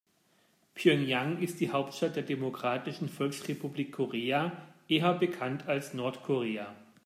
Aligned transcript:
Pjöngjang 0.73 1.37
ist 1.43 1.59
die 1.59 1.69
Hauptstadt 1.71 2.15
der 2.15 2.23
Demokratischen 2.23 3.07
Volksrepublik 3.07 3.91
Korea, 3.91 4.51
eher 4.87 5.13
bekannt 5.13 5.67
als 5.67 5.93
Nordkorea. 5.93 6.75